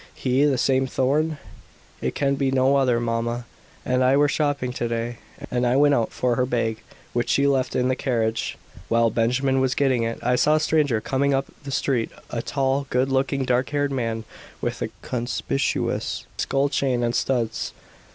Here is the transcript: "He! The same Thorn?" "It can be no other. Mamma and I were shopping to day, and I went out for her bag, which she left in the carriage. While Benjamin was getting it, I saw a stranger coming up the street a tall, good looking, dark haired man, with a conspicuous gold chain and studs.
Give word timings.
"He! 0.15 0.45
The 0.45 0.57
same 0.57 0.87
Thorn?" 0.87 1.37
"It 2.01 2.15
can 2.15 2.33
be 2.33 2.49
no 2.49 2.75
other. 2.77 2.99
Mamma 2.99 3.45
and 3.85 4.03
I 4.03 4.17
were 4.17 4.27
shopping 4.27 4.73
to 4.73 4.87
day, 4.87 5.19
and 5.51 5.63
I 5.63 5.75
went 5.75 5.93
out 5.93 6.11
for 6.11 6.37
her 6.37 6.45
bag, 6.47 6.81
which 7.13 7.29
she 7.29 7.45
left 7.45 7.75
in 7.75 7.87
the 7.87 7.95
carriage. 7.95 8.57
While 8.89 9.11
Benjamin 9.11 9.61
was 9.61 9.75
getting 9.75 10.01
it, 10.01 10.17
I 10.23 10.37
saw 10.37 10.55
a 10.55 10.59
stranger 10.59 11.01
coming 11.01 11.35
up 11.35 11.53
the 11.65 11.69
street 11.69 12.09
a 12.31 12.41
tall, 12.41 12.87
good 12.89 13.09
looking, 13.09 13.45
dark 13.45 13.69
haired 13.69 13.91
man, 13.91 14.23
with 14.59 14.81
a 14.81 14.89
conspicuous 15.03 16.25
gold 16.49 16.71
chain 16.71 17.03
and 17.03 17.13
studs. 17.13 17.71